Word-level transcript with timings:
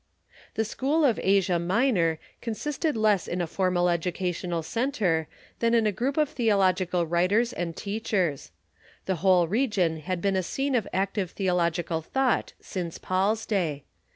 The 0.55 0.65
school 0.65 1.05
of 1.05 1.19
Asia 1.21 1.59
Minor 1.59 2.17
consisted 2.41 2.97
less 2.97 3.27
in 3.27 3.39
a 3.39 3.45
formal 3.45 3.85
educa 3.85 4.29
tional 4.31 4.63
centre 4.65 5.27
than 5.59 5.75
in 5.75 5.85
a 5.85 5.91
group 5.91 6.17
of 6.17 6.27
theological 6.27 7.05
writers 7.05 7.53
and 7.53 7.75
teach 7.77 8.11
ers. 8.11 8.49
The 9.05 9.17
whole 9.17 9.47
region 9.47 9.97
had 9.97 10.19
been 10.19 10.35
a 10.35 10.41
scene 10.41 10.73
of 10.73 10.87
active 10.91 11.29
theological 11.29 12.01
thought 12.01 12.53
since 12.59 12.97
Paul's 12.97 13.45
day. 13.45 13.83